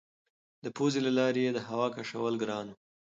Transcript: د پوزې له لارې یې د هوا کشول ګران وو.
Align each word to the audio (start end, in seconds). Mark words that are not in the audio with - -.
د 0.63 0.65
پوزې 0.75 0.99
له 1.05 1.11
لارې 1.19 1.39
یې 1.45 1.51
د 1.55 1.59
هوا 1.67 1.87
کشول 1.97 2.33
ګران 2.41 2.65
وو. 2.69 2.77